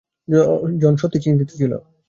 জন 0.81 0.93
সত্যিই 1.01 1.23
চিন্তিত 1.25 1.49
ছিল। 1.51 1.71